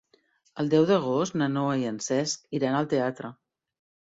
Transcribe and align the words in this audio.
El 0.63 0.71
deu 0.73 0.87
d'agost 0.91 1.37
na 1.41 1.49
Noa 1.57 1.75
i 1.83 1.87
en 1.91 1.99
Cesc 2.07 2.59
iran 2.61 2.79
al 2.81 2.91
teatre. 2.95 3.33